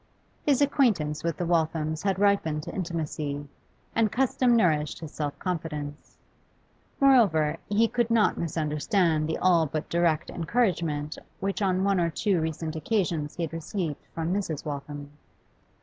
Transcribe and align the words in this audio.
His 0.43 0.63
acquaintance 0.63 1.23
with 1.23 1.37
the 1.37 1.45
Walthams 1.45 2.01
had 2.01 2.17
ripened 2.17 2.63
to 2.63 2.73
intimacy, 2.73 3.47
and 3.93 4.11
custom 4.11 4.55
nourished 4.55 4.97
his 4.97 5.11
self 5.11 5.37
confidence; 5.37 6.17
moreover, 6.99 7.57
he 7.69 7.87
could 7.87 8.09
not 8.09 8.35
misunderstand 8.35 9.29
the 9.29 9.37
all 9.37 9.67
but 9.67 9.87
direct 9.89 10.31
encouragement 10.31 11.19
which 11.39 11.61
on 11.61 11.83
one 11.83 11.99
or 11.99 12.09
two 12.09 12.41
recent 12.41 12.75
occasions 12.75 13.35
he 13.35 13.43
had 13.43 13.53
received 13.53 14.01
from 14.11 14.33
Mrs. 14.33 14.65
Waltham. 14.65 15.11